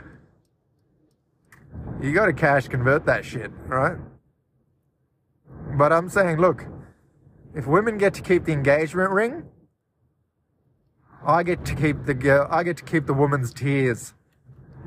You 2.01 2.13
gotta 2.13 2.33
cash 2.33 2.67
convert 2.67 3.05
that 3.05 3.25
shit, 3.25 3.51
right? 3.67 3.97
But 5.81 5.91
I'm 5.91 6.09
saying, 6.09 6.37
look, 6.37 6.67
if 7.55 7.65
women 7.65 7.97
get 7.97 8.13
to 8.13 8.21
keep 8.21 8.45
the 8.45 8.51
engagement 8.51 9.09
ring, 9.09 9.45
I 11.25 11.41
get 11.41 11.65
to 11.65 11.75
keep 11.75 12.05
the 12.05 12.13
girl, 12.13 12.47
I 12.51 12.61
get 12.61 12.77
to 12.77 12.83
keep 12.83 13.07
the 13.07 13.15
woman's 13.15 13.51
tears. 13.51 14.13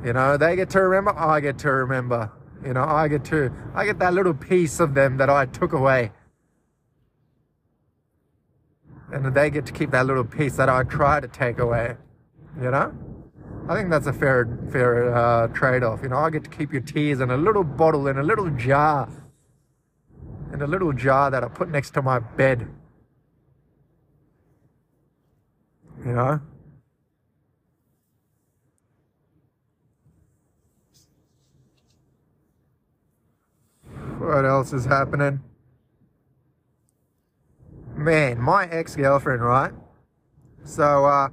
You 0.04 0.12
know, 0.12 0.36
they 0.36 0.54
get 0.54 0.70
to 0.70 0.80
remember, 0.80 1.18
I 1.18 1.40
get 1.40 1.58
to 1.58 1.72
remember. 1.72 2.30
You 2.64 2.74
know, 2.74 2.84
I 2.84 3.08
get 3.08 3.24
to, 3.24 3.50
I 3.74 3.84
get 3.84 3.98
that 3.98 4.14
little 4.14 4.34
piece 4.34 4.78
of 4.78 4.94
them 4.94 5.16
that 5.16 5.28
I 5.28 5.46
took 5.46 5.72
away 5.72 6.12
and 9.12 9.34
they 9.34 9.50
get 9.50 9.66
to 9.66 9.72
keep 9.72 9.90
that 9.90 10.06
little 10.06 10.24
piece 10.24 10.54
that 10.58 10.68
I 10.68 10.84
try 10.84 11.18
to 11.18 11.26
take 11.26 11.58
away. 11.58 11.96
You 12.62 12.70
know, 12.70 12.96
I 13.68 13.74
think 13.74 13.90
that's 13.90 14.06
a 14.06 14.12
fair 14.12 14.46
fair 14.70 15.12
uh, 15.12 15.48
trade-off. 15.48 16.04
You 16.04 16.10
know, 16.10 16.18
I 16.18 16.30
get 16.30 16.44
to 16.44 16.50
keep 16.50 16.72
your 16.72 16.82
tears 16.82 17.18
in 17.18 17.32
a 17.32 17.36
little 17.36 17.64
bottle 17.64 18.06
in 18.06 18.16
a 18.16 18.22
little 18.22 18.48
jar, 18.50 19.08
in 20.54 20.62
a 20.62 20.66
little 20.66 20.92
jar 20.92 21.30
that 21.30 21.44
I 21.44 21.48
put 21.48 21.68
next 21.68 21.90
to 21.90 22.02
my 22.02 22.20
bed. 22.20 22.66
You 26.06 26.12
know. 26.12 26.40
What 34.18 34.46
else 34.46 34.72
is 34.72 34.86
happening? 34.86 35.40
man, 37.96 38.40
my 38.40 38.66
ex-girlfriend, 38.66 39.42
right? 39.42 39.72
So, 40.64 41.06
uh, 41.06 41.28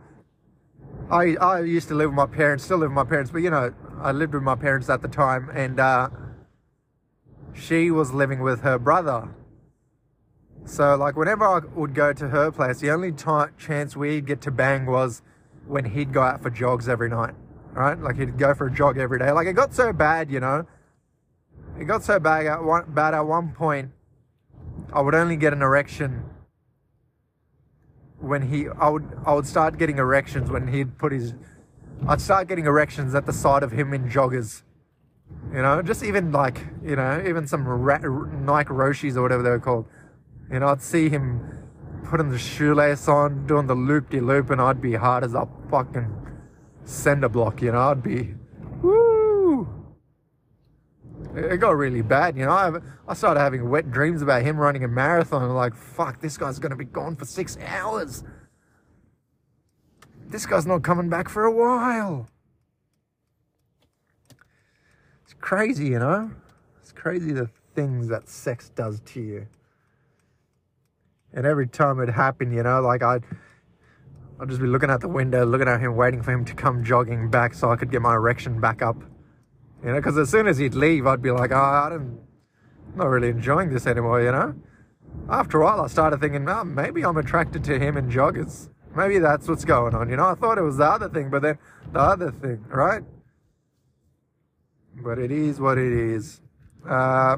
I, 1.09 1.35
I 1.35 1.61
used 1.61 1.87
to 1.89 1.95
live 1.95 2.09
with 2.09 2.15
my 2.15 2.25
parents, 2.25 2.63
still 2.63 2.77
live 2.77 2.89
with 2.89 2.95
my 2.95 3.03
parents, 3.03 3.31
but 3.31 3.39
you 3.39 3.49
know, 3.49 3.73
I 3.99 4.11
lived 4.11 4.33
with 4.33 4.43
my 4.43 4.55
parents 4.55 4.89
at 4.89 5.01
the 5.01 5.07
time 5.07 5.49
and, 5.53 5.79
uh, 5.79 6.09
she 7.53 7.91
was 7.91 8.13
living 8.13 8.41
with 8.41 8.61
her 8.61 8.77
brother. 8.79 9.29
So 10.65 10.95
like 10.95 11.15
whenever 11.15 11.45
I 11.45 11.59
would 11.75 11.93
go 11.93 12.13
to 12.13 12.29
her 12.29 12.51
place, 12.51 12.79
the 12.79 12.91
only 12.91 13.11
time, 13.11 13.53
chance 13.57 13.95
we'd 13.95 14.25
get 14.25 14.41
to 14.41 14.51
bang 14.51 14.85
was 14.85 15.21
when 15.67 15.85
he'd 15.85 16.13
go 16.13 16.21
out 16.21 16.41
for 16.41 16.49
jogs 16.49 16.87
every 16.87 17.09
night, 17.09 17.33
right? 17.73 17.97
Like 17.99 18.17
he'd 18.17 18.37
go 18.37 18.53
for 18.53 18.67
a 18.67 18.71
jog 18.71 18.97
every 18.97 19.19
day. 19.19 19.31
Like 19.31 19.47
it 19.47 19.53
got 19.53 19.73
so 19.73 19.91
bad, 19.91 20.29
you 20.31 20.39
know, 20.39 20.65
it 21.79 21.85
got 21.85 22.03
so 22.03 22.19
bad 22.19 22.45
at 22.45 22.63
one, 22.63 22.85
bad 22.89 23.13
at 23.13 23.21
one 23.21 23.51
point, 23.51 23.91
I 24.93 25.01
would 25.01 25.15
only 25.15 25.35
get 25.35 25.53
an 25.53 25.61
erection 25.61 26.23
when 28.19 28.49
he 28.49 28.67
I 28.69 28.89
would 28.89 29.17
I 29.25 29.33
would 29.33 29.47
start 29.47 29.77
getting 29.77 29.97
erections 29.97 30.51
when 30.51 30.67
he'd 30.67 30.97
put 30.97 31.11
his 31.11 31.33
I'd 32.07 32.21
start 32.21 32.47
getting 32.47 32.65
erections 32.65 33.15
at 33.15 33.25
the 33.25 33.33
sight 33.33 33.63
of 33.63 33.71
him 33.71 33.93
in 33.93 34.09
joggers. 34.09 34.63
You 35.53 35.61
know, 35.61 35.81
just 35.81 36.03
even 36.03 36.31
like, 36.31 36.65
you 36.83 36.95
know, 36.95 37.23
even 37.27 37.45
some 37.45 37.67
ra- 37.67 37.97
Nike 37.97 38.69
Roshis 38.69 39.15
or 39.15 39.21
whatever 39.21 39.43
they 39.43 39.49
were 39.49 39.59
called. 39.59 39.85
You 40.49 40.59
know, 40.59 40.67
I'd 40.67 40.81
see 40.81 41.09
him 41.09 41.59
putting 42.05 42.29
the 42.29 42.37
shoelace 42.39 43.07
on, 43.07 43.47
doing 43.47 43.67
the 43.67 43.75
loop-de-loop, 43.75 44.49
and 44.49 44.61
I'd 44.61 44.81
be 44.81 44.93
hard 44.93 45.23
as 45.23 45.33
a 45.33 45.47
fucking 45.69 46.13
cinder 46.83 47.29
block, 47.29 47.61
you 47.61 47.71
know, 47.71 47.79
I'd 47.79 48.03
be, 48.03 48.33
woo! 48.81 49.67
It 51.35 51.57
got 51.57 51.77
really 51.77 52.01
bad, 52.01 52.35
you 52.35 52.45
know. 52.45 52.51
I, 52.51 52.71
I 53.07 53.13
started 53.13 53.39
having 53.39 53.69
wet 53.69 53.91
dreams 53.91 54.21
about 54.21 54.41
him 54.41 54.57
running 54.57 54.83
a 54.83 54.87
marathon. 54.87 55.49
Like, 55.51 55.75
fuck, 55.75 56.19
this 56.19 56.37
guy's 56.37 56.59
going 56.59 56.71
to 56.71 56.75
be 56.75 56.83
gone 56.83 57.15
for 57.15 57.25
six 57.25 57.57
hours. 57.65 58.23
This 60.27 60.45
guy's 60.45 60.65
not 60.65 60.83
coming 60.83 61.09
back 61.09 61.29
for 61.29 61.45
a 61.45 61.51
while. 61.51 62.27
It's 65.23 65.30
crazy, 65.41 65.87
you 65.87 65.99
know. 65.99 66.31
It's 66.81 66.91
crazy 66.91 67.31
the 67.33 67.49
things 67.75 68.07
that 68.07 68.29
sex 68.29 68.69
does 68.69 69.01
to 69.01 69.21
you. 69.21 69.47
And 71.33 71.45
every 71.45 71.67
time 71.67 71.99
it 71.99 72.09
happened, 72.09 72.53
you 72.53 72.63
know, 72.63 72.81
like 72.81 73.03
I'd, 73.03 73.23
I'd 74.39 74.49
just 74.49 74.61
be 74.61 74.67
looking 74.67 74.89
out 74.89 75.01
the 75.01 75.07
window, 75.07 75.45
looking 75.45 75.67
at 75.67 75.79
him, 75.79 75.95
waiting 75.95 76.21
for 76.21 76.31
him 76.31 76.45
to 76.45 76.53
come 76.53 76.83
jogging 76.83 77.29
back 77.29 77.53
so 77.53 77.71
I 77.71 77.75
could 77.75 77.91
get 77.91 78.01
my 78.01 78.13
erection 78.13 78.59
back 78.59 78.81
up. 78.81 78.97
You 79.83 79.89
know, 79.89 79.95
because 79.95 80.17
as 80.17 80.29
soon 80.29 80.47
as 80.47 80.57
he'd 80.57 80.75
leave, 80.75 81.07
I'd 81.07 81.21
be 81.21 81.31
like, 81.31 81.51
oh, 81.51 81.55
I'm 81.55 82.19
not 82.95 83.07
really 83.07 83.29
enjoying 83.29 83.69
this 83.69 83.87
anymore, 83.87 84.21
you 84.21 84.31
know? 84.31 84.55
After 85.29 85.61
a 85.61 85.65
while, 85.65 85.81
I 85.81 85.87
started 85.87 86.19
thinking, 86.19 86.47
oh, 86.47 86.63
maybe 86.63 87.03
I'm 87.03 87.17
attracted 87.17 87.63
to 87.65 87.79
him 87.79 87.97
in 87.97 88.09
joggers. 88.09 88.69
Maybe 88.95 89.19
that's 89.19 89.47
what's 89.47 89.65
going 89.65 89.95
on, 89.95 90.09
you 90.09 90.17
know? 90.17 90.25
I 90.25 90.35
thought 90.35 90.57
it 90.57 90.63
was 90.63 90.77
the 90.77 90.85
other 90.85 91.09
thing, 91.09 91.29
but 91.29 91.41
then 91.41 91.57
the 91.93 91.99
other 91.99 92.31
thing, 92.31 92.63
right? 92.69 93.03
But 94.95 95.19
it 95.19 95.31
is 95.31 95.59
what 95.59 95.77
it 95.77 95.91
is. 95.91 96.41
Uh, 96.87 97.37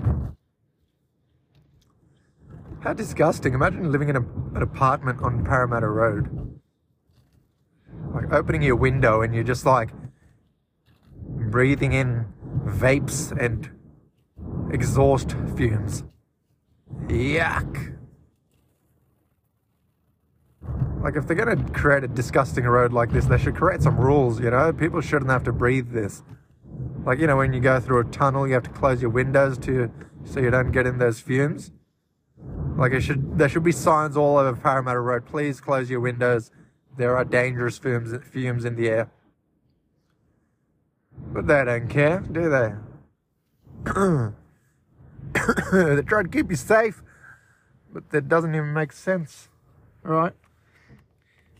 how 2.82 2.94
disgusting. 2.94 3.54
Imagine 3.54 3.92
living 3.92 4.10
in 4.10 4.16
a, 4.16 4.22
an 4.56 4.62
apartment 4.62 5.22
on 5.22 5.46
Parramatta 5.46 5.88
Road. 5.88 6.60
Like 8.14 8.32
opening 8.32 8.62
your 8.62 8.76
window 8.76 9.22
and 9.22 9.34
you're 9.34 9.44
just 9.44 9.66
like, 9.66 9.90
breathing 11.54 11.94
in 11.94 12.26
vapes 12.66 13.32
and 13.40 13.70
exhaust 14.72 15.36
fumes. 15.56 16.04
Yuck. 17.08 17.96
Like, 21.02 21.18
if 21.18 21.28
they're 21.28 21.36
going 21.36 21.66
to 21.66 21.72
create 21.74 22.04
a 22.04 22.08
disgusting 22.08 22.64
road 22.64 22.94
like 22.94 23.12
this, 23.12 23.26
they 23.26 23.38
should 23.38 23.56
create 23.56 23.82
some 23.82 23.98
rules, 23.98 24.40
you 24.40 24.50
know? 24.50 24.72
People 24.72 25.02
shouldn't 25.02 25.30
have 25.30 25.44
to 25.44 25.52
breathe 25.52 25.92
this. 25.92 26.24
Like, 27.06 27.20
you 27.20 27.28
know, 27.28 27.38
when 27.38 27.54
you 27.54 27.60
go 27.60 27.80
through 27.80 28.00
a 28.00 28.06
tunnel, 28.06 28.48
you 28.48 28.54
have 28.54 28.64
to 28.64 28.70
close 28.70 29.02
your 29.02 29.12
windows 29.12 29.58
to 29.60 29.92
so 30.24 30.40
you 30.40 30.50
don't 30.50 30.72
get 30.72 30.88
in 30.88 31.00
those 31.00 31.20
fumes. 31.20 31.72
Like, 32.78 32.94
it 32.94 33.02
should 33.02 33.38
there 33.38 33.50
should 33.50 33.64
be 33.64 33.72
signs 33.72 34.16
all 34.16 34.38
over 34.38 34.56
Parramatta 34.56 35.00
Road. 35.00 35.26
Please 35.26 35.60
close 35.60 35.90
your 35.90 36.00
windows. 36.00 36.50
There 36.98 37.18
are 37.18 37.26
dangerous 37.26 37.78
fumes 37.78 38.14
fumes 38.26 38.66
in 38.66 38.76
the 38.76 38.90
air. 38.90 39.12
But 41.34 41.48
they 41.48 41.66
don't 41.66 41.88
care, 41.90 42.20
do 42.20 42.50
they? 42.50 42.74
they 45.96 46.02
try 46.04 46.24
to 46.24 46.30
keep 46.30 46.50
you 46.50 46.56
safe, 46.56 47.04
but 47.92 48.10
that 48.12 48.28
doesn't 48.30 48.56
even 48.56 48.74
make 48.74 48.92
sense, 48.92 49.50
right? 50.04 50.34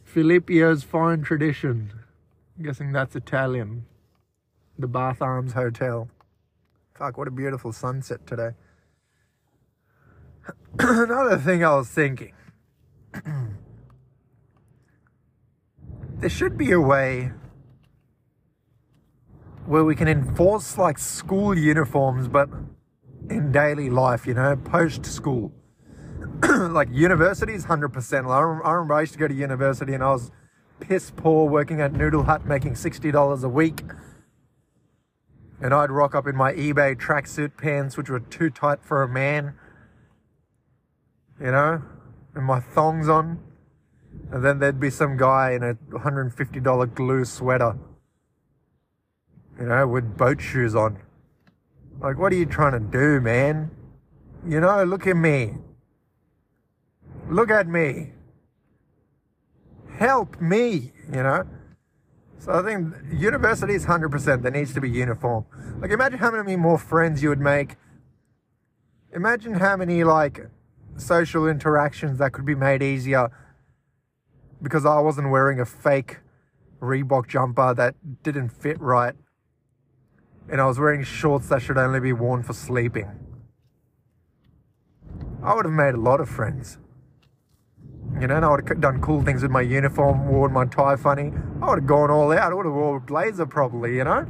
Filippio's 0.04 0.84
Fine 0.84 1.24
Tradition. 1.24 1.92
I'm 2.58 2.66
guessing 2.66 2.92
that's 2.92 3.16
Italian. 3.16 3.86
The 4.78 4.88
Bath 4.88 5.22
Arms 5.22 5.54
Hotel. 5.54 6.10
Fuck, 6.98 7.18
what 7.18 7.28
a 7.28 7.32
beautiful 7.32 7.72
sunset 7.72 8.26
today. 8.26 8.52
Another 10.80 11.38
thing 11.38 11.64
I 11.64 11.76
was 11.76 11.90
thinking. 11.90 12.34
there 16.16 16.30
should 16.30 16.58
be 16.58 16.72
a 16.72 16.80
way 16.82 17.32
where 19.68 19.84
we 19.84 19.96
can 19.96 20.08
enforce 20.08 20.78
like 20.78 20.98
school 20.98 21.58
uniforms, 21.58 22.28
but 22.28 22.50
in 23.30 23.52
daily 23.52 23.90
life, 23.90 24.26
you 24.26 24.34
know, 24.34 24.56
post 24.56 25.06
school. 25.06 25.54
like 26.50 26.90
universities, 26.92 27.66
100%. 27.66 28.30
I 28.30 28.42
remember 28.42 28.94
I 28.96 29.02
used 29.02 29.14
to 29.14 29.20
go 29.20 29.28
to 29.28 29.34
university 29.34 29.94
and 29.94 30.04
I 30.04 30.12
was 30.12 30.32
piss 30.80 31.12
poor 31.16 31.48
working 31.48 31.80
at 31.80 31.94
Noodle 31.94 32.24
Hut 32.24 32.46
making 32.46 32.74
$60 32.74 33.44
a 33.44 33.50
week. 33.50 33.84
And 35.64 35.74
I'd 35.74 35.92
rock 35.92 36.14
up 36.14 36.28
in 36.28 36.36
my 36.36 36.52
eBay 36.52 36.94
tracksuit 36.94 37.56
pants, 37.56 37.96
which 37.96 38.10
were 38.10 38.20
too 38.20 38.50
tight 38.50 38.80
for 38.84 39.02
a 39.02 39.08
man. 39.08 39.54
You 41.40 41.52
know? 41.52 41.82
And 42.36 42.44
my 42.44 42.60
thongs 42.60 43.08
on. 43.08 43.40
And 44.30 44.44
then 44.44 44.60
there'd 44.60 44.82
be 44.82 44.90
some 44.90 45.16
guy 45.16 45.52
in 45.52 45.64
a 45.64 45.76
$150 45.76 46.94
glue 46.94 47.24
sweater. 47.24 47.78
You 49.58 49.68
know, 49.68 49.88
with 49.88 50.18
boat 50.18 50.42
shoes 50.42 50.76
on. 50.76 51.00
Like, 52.02 52.18
what 52.18 52.34
are 52.34 52.36
you 52.36 52.46
trying 52.46 52.74
to 52.74 52.80
do, 52.82 53.22
man? 53.22 53.72
You 54.46 54.60
know, 54.60 54.84
look 54.84 55.08
at 55.08 55.16
me. 55.16 55.54
Look 57.30 57.50
at 57.50 57.70
me. 57.70 58.12
Help 59.98 60.42
me, 60.42 60.92
you 61.08 61.24
know? 61.24 61.48
So 62.44 62.52
I 62.52 62.62
think 62.62 62.94
universities, 63.10 63.86
100%, 63.86 64.42
there 64.42 64.52
needs 64.52 64.74
to 64.74 64.82
be 64.82 64.90
uniform. 64.90 65.46
Like, 65.80 65.92
imagine 65.92 66.20
how 66.20 66.30
many 66.30 66.58
more 66.58 66.78
friends 66.78 67.24
you 67.24 67.30
would 67.30 67.40
make. 67.40 67.78
Imagine 69.14 69.54
how 69.54 69.78
many, 69.78 70.04
like, 70.04 70.50
social 70.98 71.48
interactions 71.48 72.18
that 72.18 72.34
could 72.34 72.46
be 72.46 72.54
made 72.54 72.84
easier 72.84 73.32
because 74.62 74.86
I 74.86 75.00
wasn't 75.00 75.30
wearing 75.30 75.62
a 75.62 75.66
fake 75.66 76.18
Reebok 76.82 77.30
jumper 77.30 77.74
that 77.76 77.96
didn't 78.24 78.50
fit 78.50 78.78
right. 78.82 79.16
And 80.50 80.60
I 80.60 80.66
was 80.66 80.78
wearing 80.78 81.06
shorts 81.06 81.48
that 81.48 81.62
should 81.62 81.78
only 81.78 82.02
be 82.02 82.12
worn 82.12 82.44
for 82.44 82.52
sleeping. 82.52 83.10
I 85.42 85.56
would 85.56 85.64
have 85.64 85.74
made 85.74 85.94
a 85.94 86.02
lot 86.02 86.20
of 86.20 86.28
friends. 86.28 86.78
You 88.20 88.28
know, 88.28 88.36
and 88.36 88.46
I 88.46 88.50
would 88.50 88.68
have 88.68 88.80
done 88.80 89.02
cool 89.02 89.22
things 89.22 89.42
with 89.42 89.52
my 89.52 89.62
uniform, 89.62 90.28
worn 90.28 90.54
my 90.54 90.66
tie 90.66 90.96
funny. 90.96 91.34
I 91.62 91.70
would 91.70 91.80
have 91.80 91.88
gone 91.88 92.12
all 92.12 92.32
out. 92.32 92.52
I 92.52 92.56
would 92.56 92.66
have 92.66 92.76
worn 92.76 92.98
a 92.98 93.00
blazer 93.00 93.46
probably, 93.46 93.96
you 93.96 94.04
know? 94.04 94.26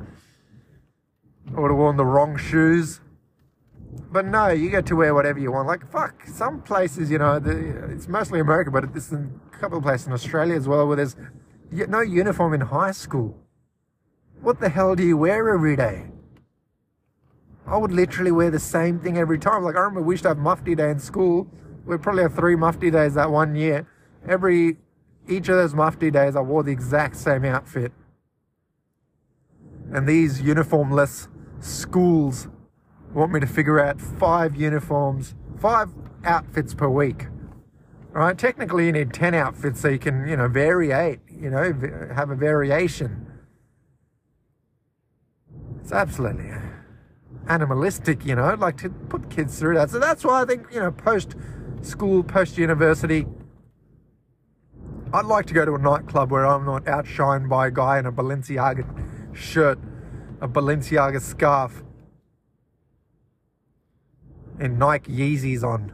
I 1.56 1.60
would 1.60 1.70
have 1.70 1.78
worn 1.78 1.98
the 1.98 2.06
wrong 2.06 2.38
shoes. 2.38 3.02
But 4.12 4.26
no, 4.26 4.48
you 4.50 4.70
get 4.70 4.86
to 4.88 4.96
wear 4.96 5.14
whatever 5.14 5.40
you 5.40 5.52
want. 5.52 5.68
Like, 5.68 5.90
fuck, 5.92 6.26
some 6.26 6.62
places, 6.62 7.12
you 7.12 7.18
know, 7.18 7.40
the, 7.40 7.92
it's 7.92 8.08
mostly 8.08 8.40
America, 8.40 8.72
but 8.72 8.92
there's 8.92 9.12
a 9.12 9.30
couple 9.60 9.78
of 9.78 9.84
places 9.84 10.08
in 10.08 10.14
Australia 10.14 10.56
as 10.56 10.68
well 10.68 10.88
where 10.88 10.96
there's 10.96 11.16
no 11.72 12.02
uniform 12.02 12.54
in 12.54 12.62
high 12.62 12.92
school. 12.92 13.38
What 14.42 14.60
the 14.60 14.70
hell 14.70 14.96
do 14.96 15.04
you 15.04 15.18
wear 15.18 15.54
every 15.54 15.76
day? 15.76 16.08
I 17.66 17.78
would 17.78 17.92
literally 17.92 18.32
wear 18.32 18.50
the 18.50 18.60
same 18.60 19.00
thing 19.00 19.18
every 19.18 19.40
time. 19.40 19.64
Like, 19.64 19.76
I 19.76 19.80
remember 19.80 20.02
we 20.02 20.14
used 20.14 20.24
to 20.24 20.30
have 20.30 20.38
mufti 20.38 20.76
day 20.76 20.90
in 20.90 21.00
school 21.00 21.48
we 21.86 21.98
probably 21.98 22.24
have 22.24 22.36
three 22.36 22.56
mufti 22.56 22.90
days 22.92 23.16
that 23.16 23.30
one 23.30 23.56
year. 23.56 23.88
Every 24.28 24.78
each 25.28 25.50
of 25.50 25.56
those 25.56 25.74
mufti 25.74 26.12
days, 26.12 26.36
I 26.36 26.42
wore 26.42 26.64
the 26.64 26.72
exact 26.72 27.16
same 27.16 27.46
outfit. 27.46 27.92
And 29.92 30.08
these 30.08 30.42
uniformless 30.42 31.28
schools 31.60 32.48
want 33.14 33.32
me 33.32 33.40
to 33.40 33.48
figure 33.48 33.80
out 33.80 34.02
five 34.02 34.56
uniforms, 34.56 35.36
five 35.60 35.90
outfits 36.26 36.74
per 36.74 36.90
week. 36.90 37.28
Right? 38.12 38.38
Technically, 38.38 38.86
you 38.86 38.92
need 38.92 39.14
10 39.14 39.34
outfits 39.34 39.82
so 39.82 39.88
you 39.88 40.00
can, 40.00 40.28
you 40.28 40.38
know, 40.38 40.48
variate, 40.48 41.20
you 41.30 41.50
know, 41.50 41.64
have 42.14 42.30
a 42.30 42.36
variation. 42.36 43.28
It's 45.82 45.92
absolutely 45.92 46.52
animalistic, 47.48 48.26
you 48.26 48.36
know, 48.36 48.54
like 48.54 48.78
to 48.78 48.90
put 48.90 49.30
kids 49.30 49.60
through 49.60 49.76
that. 49.76 49.90
So 49.90 50.00
that's 50.00 50.24
why 50.24 50.42
I 50.42 50.46
think, 50.46 50.68
you 50.72 50.80
know, 50.80 50.92
post 50.92 51.36
school, 51.86 52.24
post 52.24 52.58
university. 52.58 53.26
I'd 55.14 55.26
like 55.26 55.46
to 55.48 55.54
go 55.54 55.66
to 55.66 55.76
a 55.76 55.78
nightclub 55.78 56.32
where 56.32 56.46
I'm 56.46 56.66
not 56.66 56.86
outshined 56.86 57.50
by 57.50 57.68
a 57.68 57.72
guy 57.72 58.00
in 58.00 58.06
a 58.06 58.12
Balenciaga 58.12 59.36
shirt, 59.36 59.80
a 60.42 60.48
Balenciaga 60.48 61.22
scarf, 61.22 61.84
and 64.60 64.80
Nike 64.80 65.12
Yeezys 65.12 65.64
on, 65.64 65.94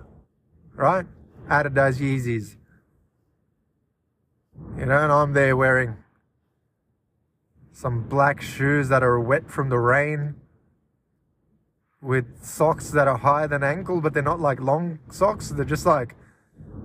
right? 0.75 1.05
Adidas 1.49 1.97
Yeezys. 1.97 2.55
You 4.77 4.85
know, 4.85 4.97
and 4.97 5.11
I'm 5.11 5.33
there 5.33 5.57
wearing 5.57 5.97
some 7.71 8.07
black 8.07 8.41
shoes 8.41 8.89
that 8.89 9.03
are 9.03 9.19
wet 9.19 9.49
from 9.49 9.69
the 9.69 9.79
rain 9.79 10.35
with 12.01 12.43
socks 12.43 12.91
that 12.91 13.07
are 13.07 13.17
higher 13.17 13.47
than 13.47 13.63
ankle, 13.63 14.01
but 14.01 14.13
they're 14.13 14.23
not 14.23 14.39
like 14.39 14.59
long 14.59 14.99
socks. 15.11 15.49
They're 15.49 15.65
just 15.65 15.85
like, 15.85 16.15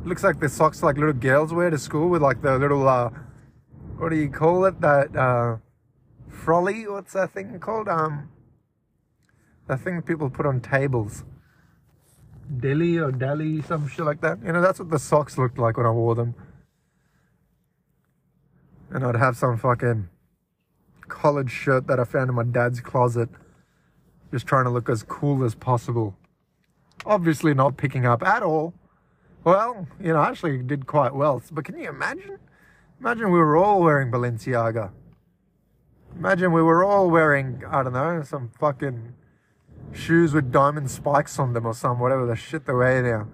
looks 0.04 0.24
like 0.24 0.40
the 0.40 0.48
socks 0.48 0.82
like 0.82 0.96
little 0.96 1.12
girls 1.12 1.52
wear 1.52 1.70
to 1.70 1.78
school 1.78 2.08
with 2.08 2.22
like 2.22 2.42
the 2.42 2.58
little, 2.58 2.88
uh, 2.88 3.10
what 3.98 4.08
do 4.08 4.16
you 4.16 4.28
call 4.28 4.64
it? 4.64 4.80
That, 4.80 5.14
uh, 5.14 5.58
frolly? 6.28 6.88
What's 6.88 7.12
that 7.12 7.30
thing 7.30 7.58
called? 7.60 7.88
Um, 7.88 8.30
that 9.68 9.80
thing 9.80 10.02
people 10.02 10.30
put 10.30 10.46
on 10.46 10.60
tables. 10.60 11.24
Delhi 12.58 12.98
or 12.98 13.10
Delhi, 13.10 13.62
some 13.62 13.88
shit 13.88 14.04
like 14.04 14.20
that. 14.20 14.38
You 14.44 14.52
know, 14.52 14.60
that's 14.60 14.78
what 14.78 14.90
the 14.90 14.98
socks 14.98 15.38
looked 15.38 15.58
like 15.58 15.76
when 15.76 15.86
I 15.86 15.90
wore 15.90 16.14
them. 16.14 16.34
And 18.90 19.04
I'd 19.04 19.16
have 19.16 19.36
some 19.36 19.56
fucking 19.56 20.08
college 21.08 21.50
shirt 21.50 21.86
that 21.86 21.98
I 21.98 22.04
found 22.04 22.28
in 22.28 22.36
my 22.36 22.42
dad's 22.42 22.80
closet 22.80 23.28
just 24.34 24.46
trying 24.48 24.64
to 24.64 24.70
look 24.70 24.88
as 24.88 25.04
cool 25.04 25.44
as 25.44 25.54
possible. 25.54 26.16
Obviously 27.06 27.54
not 27.54 27.76
picking 27.76 28.04
up 28.04 28.20
at 28.24 28.42
all. 28.42 28.74
Well, 29.44 29.86
you 30.00 30.12
know, 30.12 30.20
actually 30.20 30.58
did 30.58 30.88
quite 30.88 31.14
well. 31.14 31.40
But 31.52 31.64
can 31.64 31.78
you 31.78 31.88
imagine? 31.88 32.40
Imagine 32.98 33.30
we 33.30 33.38
were 33.38 33.56
all 33.56 33.80
wearing 33.80 34.10
Balenciaga. 34.10 34.90
Imagine 36.16 36.50
we 36.50 36.62
were 36.62 36.82
all 36.82 37.08
wearing, 37.10 37.62
I 37.70 37.84
don't 37.84 37.92
know, 37.92 38.22
some 38.24 38.50
fucking 38.58 39.14
shoes 39.92 40.34
with 40.34 40.50
diamond 40.50 40.90
spikes 40.90 41.38
on 41.38 41.52
them 41.52 41.64
or 41.64 41.74
some 41.74 42.00
whatever 42.00 42.26
the 42.26 42.34
shit 42.34 42.66
they 42.66 42.72
wear 42.72 43.04
now. 43.04 43.28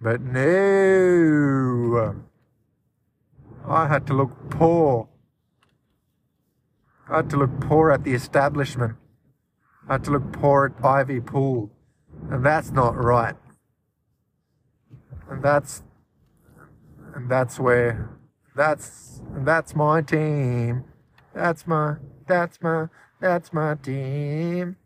But 0.00 0.20
no. 0.20 2.14
I 3.66 3.88
had 3.88 4.06
to 4.06 4.14
look 4.14 4.50
poor. 4.50 5.08
I 7.08 7.16
had 7.16 7.30
to 7.30 7.36
look 7.38 7.58
poor 7.58 7.90
at 7.90 8.04
the 8.04 8.14
establishment. 8.14 8.94
I 9.88 9.94
had 9.94 10.04
to 10.04 10.10
look 10.12 10.32
poor 10.32 10.74
at 10.76 10.84
Ivy 10.84 11.20
Pool. 11.20 11.70
And 12.30 12.44
that's 12.44 12.70
not 12.70 12.96
right. 12.96 13.36
And 15.30 15.42
that's 15.42 15.82
and 17.14 17.28
that's 17.30 17.58
where 17.58 18.10
that's 18.56 19.20
that's 19.38 19.74
my 19.74 20.00
team. 20.02 20.84
That's 21.34 21.66
my 21.66 21.96
that's 22.26 22.60
my 22.62 22.88
that's 23.20 23.52
my 23.52 23.74
team. 23.74 24.76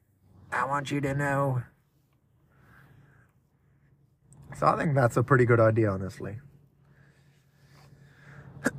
I 0.51 0.65
want 0.65 0.91
you 0.91 1.01
to 1.03 1.15
know. 1.15 1.63
So 4.57 4.67
I 4.67 4.77
think 4.77 4.95
that's 4.95 5.17
a 5.17 5.23
pretty 5.23 5.45
good 5.45 5.61
idea, 5.61 5.91
honestly. 5.91 6.39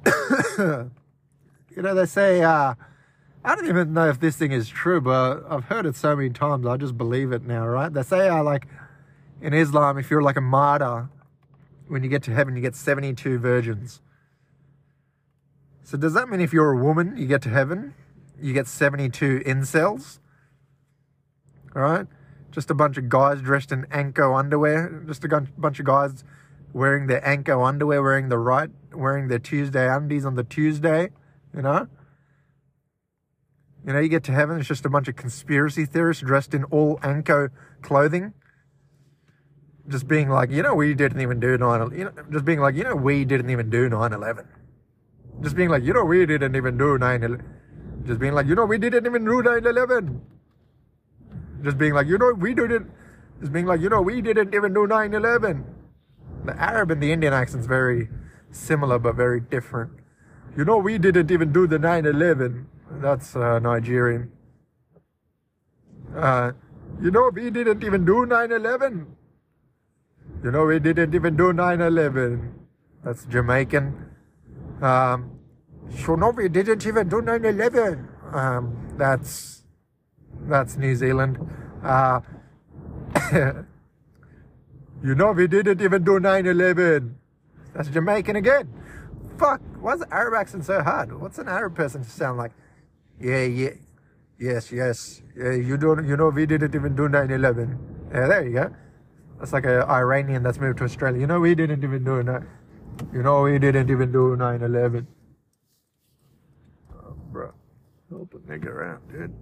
you 0.57 0.91
know, 1.77 1.95
they 1.95 2.05
say 2.05 2.41
uh, 2.43 2.73
I 3.43 3.55
don't 3.55 3.67
even 3.67 3.93
know 3.93 4.09
if 4.09 4.19
this 4.19 4.35
thing 4.35 4.51
is 4.51 4.67
true, 4.67 4.99
but 4.99 5.43
I've 5.49 5.65
heard 5.65 5.85
it 5.85 5.95
so 5.95 6.15
many 6.15 6.29
times. 6.29 6.67
I 6.67 6.75
just 6.75 6.97
believe 6.97 7.31
it 7.31 7.43
now, 7.43 7.65
right? 7.65 7.91
They 7.91 8.03
say, 8.03 8.27
uh, 8.27 8.43
like, 8.43 8.67
in 9.41 9.53
Islam, 9.53 9.97
if 9.97 10.11
you're 10.11 10.21
like 10.21 10.35
a 10.35 10.41
martyr, 10.41 11.09
when 11.87 12.03
you 12.03 12.09
get 12.09 12.21
to 12.23 12.31
heaven, 12.31 12.55
you 12.55 12.61
get 12.61 12.75
72 12.75 13.39
virgins. 13.39 14.01
So 15.83 15.97
does 15.97 16.13
that 16.13 16.29
mean 16.29 16.41
if 16.41 16.51
you're 16.51 16.71
a 16.71 16.77
woman, 16.77 17.15
you 17.17 17.25
get 17.27 17.41
to 17.43 17.49
heaven, 17.49 17.95
you 18.39 18.53
get 18.53 18.67
72 18.67 19.39
incels? 19.45 20.19
All 21.75 21.81
right? 21.81 22.07
Just 22.51 22.69
a 22.69 22.73
bunch 22.73 22.97
of 22.97 23.07
guys 23.09 23.41
dressed 23.41 23.71
in 23.71 23.87
Anko 23.89 24.33
underwear. 24.33 25.03
Just 25.07 25.23
a 25.23 25.47
bunch 25.57 25.79
of 25.79 25.85
guys 25.85 26.23
wearing 26.73 27.07
their 27.07 27.25
Anko 27.25 27.63
underwear, 27.63 28.03
wearing 28.03 28.29
the 28.29 28.37
right, 28.37 28.69
wearing 28.93 29.29
their 29.29 29.39
Tuesday 29.39 29.87
undies 29.87 30.25
on 30.25 30.35
the 30.35 30.43
Tuesday, 30.43 31.09
you 31.55 31.61
know? 31.61 31.87
You 33.85 33.93
know, 33.93 33.99
you 33.99 34.09
get 34.09 34.23
to 34.25 34.31
heaven, 34.31 34.59
it's 34.59 34.67
just 34.67 34.85
a 34.85 34.89
bunch 34.89 35.07
of 35.07 35.15
conspiracy 35.15 35.85
theorists 35.85 36.21
dressed 36.21 36.53
in 36.53 36.65
all 36.65 36.99
Anko 37.01 37.49
clothing. 37.81 38.33
Just 39.87 40.07
being 40.07 40.29
like, 40.29 40.51
you 40.51 40.61
know, 40.61 40.75
we 40.75 40.93
didn't 40.93 41.21
even 41.21 41.39
do 41.39 41.57
9 41.57 41.97
you 41.97 42.03
know, 42.03 42.11
just 42.29 42.45
being 42.45 42.59
like, 42.59 42.75
you 42.75 42.83
know, 42.83 42.95
we 42.95 43.25
didn't 43.25 43.49
even 43.49 43.69
do 43.69 43.89
9 43.89 44.13
11. 44.13 44.47
Just 45.41 45.55
being 45.55 45.69
like, 45.69 45.83
you 45.83 45.93
know, 45.93 46.03
we 46.03 46.25
didn't 46.25 46.55
even 46.55 46.77
do 46.77 46.97
9 46.97 47.23
11. 47.23 47.43
Just 48.05 48.19
being 48.19 48.33
like, 48.33 48.45
you 48.47 48.55
know, 48.55 48.65
we 48.65 48.77
didn't 48.77 49.05
even 49.05 49.25
do 49.25 49.41
9 49.41 49.65
11. 49.65 50.21
Just 51.63 51.77
being 51.77 51.93
like, 51.93 52.07
you 52.07 52.17
know, 52.17 52.33
we 52.33 52.53
didn't. 52.53 52.91
Just 53.39 53.53
being 53.53 53.65
like, 53.65 53.81
you 53.81 53.89
know, 53.89 54.01
we 54.01 54.21
didn't 54.21 54.53
even 54.53 54.73
do 54.73 54.85
9 54.85 55.13
11. 55.13 55.65
The 56.45 56.55
Arab 56.61 56.91
and 56.91 57.01
the 57.01 57.11
Indian 57.11 57.33
accent's 57.33 57.65
very 57.65 58.09
similar, 58.51 58.99
but 58.99 59.15
very 59.15 59.39
different. 59.39 59.91
You 60.57 60.65
know, 60.65 60.77
we 60.77 60.97
didn't 60.97 61.31
even 61.31 61.51
do 61.51 61.67
the 61.67 61.79
9 61.79 62.05
11. 62.05 62.67
That's 62.91 63.35
uh, 63.35 63.59
Nigerian. 63.59 64.31
Uh, 66.15 66.53
you 67.01 67.11
know, 67.11 67.29
we 67.33 67.49
didn't 67.49 67.83
even 67.83 68.03
do 68.03 68.25
9 68.25 68.51
11. 68.51 69.15
You 70.43 70.51
know, 70.51 70.65
we 70.65 70.79
didn't 70.79 71.13
even 71.13 71.35
do 71.37 71.53
9 71.53 71.81
11. 71.81 72.53
That's 73.03 73.25
Jamaican. 73.25 73.93
Um, 74.81 75.39
no, 76.07 76.29
we 76.31 76.49
didn't 76.49 76.85
even 76.85 77.09
do 77.09 77.21
9 77.21 77.45
11. 77.45 78.07
Um, 78.33 78.95
that's 78.97 79.63
that's 80.41 80.77
New 80.77 80.95
Zealand. 80.95 81.37
Uh, 81.83 82.21
you 85.03 85.15
know, 85.15 85.31
we 85.31 85.47
didn't 85.47 85.81
even 85.81 86.03
do 86.03 86.19
9 86.19 86.45
11. 86.45 87.15
That's 87.73 87.89
Jamaican 87.89 88.35
again. 88.35 88.67
Fuck, 89.37 89.61
why 89.79 89.93
is 89.93 89.99
the 90.01 90.13
Arab 90.13 90.33
accent 90.33 90.65
so 90.65 90.81
hard? 90.81 91.17
What's 91.19 91.37
an 91.37 91.47
Arab 91.47 91.75
person 91.75 92.03
sound 92.03 92.37
like? 92.37 92.51
Yeah, 93.19 93.43
yeah, 93.43 93.75
yes, 94.39 94.71
yes. 94.71 95.21
Yeah, 95.35 95.51
you 95.51 95.77
don't, 95.77 96.07
you 96.07 96.15
know, 96.15 96.29
we 96.29 96.45
didn't 96.45 96.73
even 96.73 96.95
do 96.95 97.09
9 97.09 97.31
11. 97.31 97.77
Yeah, 98.13 98.27
there 98.27 98.47
you 98.47 98.53
go. 98.53 98.75
That's 99.39 99.53
like 99.53 99.65
an 99.65 99.83
Iranian 99.83 100.43
that's 100.43 100.59
moved 100.59 100.79
to 100.79 100.85
Australia. 100.85 101.19
You 101.19 101.27
know, 101.27 101.39
we 101.39 101.55
didn't 101.55 101.83
even 101.83 102.03
do 102.03 102.19
it. 102.19 102.43
You 103.13 103.23
know, 103.23 103.43
we 103.43 103.59
didn't 103.59 103.89
even 103.89 104.11
do 104.11 104.35
9 104.35 104.61
11. 104.61 105.07
Oh, 106.93 107.15
bro. 107.31 107.51
Help 108.09 108.33
a 108.33 108.37
nigga 108.39 108.93
out, 108.93 109.11
dude. 109.11 109.33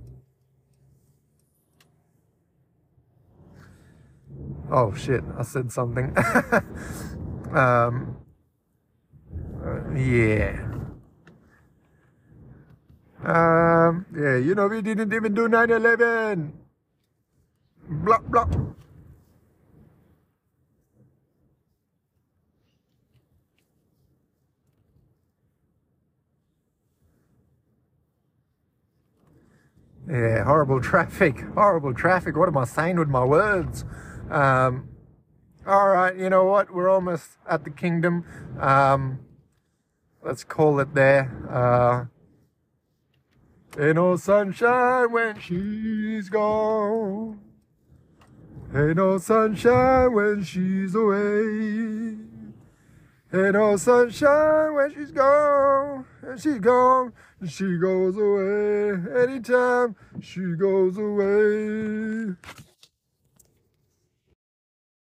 Oh 4.72 4.94
shit, 4.94 5.24
I 5.38 5.44
said 5.44 5.72
something. 5.72 6.16
um, 7.56 8.18
uh, 9.66 9.94
yeah. 9.96 10.77
Um, 13.28 14.06
yeah, 14.16 14.38
you 14.38 14.56
know, 14.56 14.68
we 14.68 14.82
didn't 14.82 15.14
even 15.14 15.34
do 15.34 15.50
9 15.50 15.70
11. 15.70 16.54
Blah, 17.90 18.20
blah. 18.20 18.48
Yeah, 30.10 30.46
horrible 30.46 30.80
traffic. 30.92 31.42
Horrible 31.54 31.94
traffic. 31.94 32.38
What 32.38 32.48
am 32.48 32.58
I 32.58 32.64
saying 32.64 32.98
with 32.98 33.10
my 33.10 33.26
words? 33.26 33.84
Um, 34.32 34.88
all 35.68 35.90
right, 35.90 36.16
you 36.16 36.30
know 36.30 36.46
what? 36.46 36.74
We're 36.74 36.90
almost 36.90 37.32
at 37.50 37.66
the 37.66 37.72
kingdom. 37.72 38.24
Um, 38.60 39.20
let's 40.24 40.46
call 40.46 40.80
it 40.80 40.94
there. 40.96 41.30
Uh, 41.52 42.06
ain't 43.80 43.96
no 43.96 44.16
sunshine 44.16 45.12
when 45.12 45.40
she's 45.40 46.30
gone. 46.30 47.40
Ain't 48.76 48.98
no 48.98 49.18
sunshine 49.18 50.14
when 50.14 50.44
she's 50.44 50.96
away. 50.96 52.18
Ain't 53.34 53.54
no 53.54 53.78
sunshine 53.78 54.74
when 54.74 54.94
she's 54.94 55.12
gone, 55.12 56.06
and 56.22 56.40
she's 56.40 56.60
gone, 56.60 57.14
and 57.40 57.52
she 57.52 57.78
goes 57.78 58.18
away. 58.18 59.24
Anytime 59.24 59.96
she 60.22 60.42
goes 60.58 60.98
away. 60.98 62.36